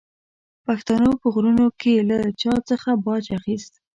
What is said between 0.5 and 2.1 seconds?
پښتنو په غرونو کې